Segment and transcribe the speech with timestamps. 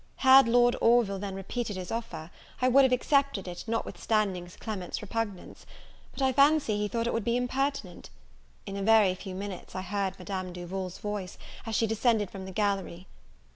[0.25, 4.99] Had Lord Orville then repeated his offer, I would have accepted it notwithstanding Sir Clement's
[4.99, 5.67] repugnance;
[6.13, 8.09] but I fancy he thought it would be impertinent.
[8.65, 11.37] In a very few minutes I heard Madame Duval's voice,
[11.67, 13.05] as she descended from the gallery.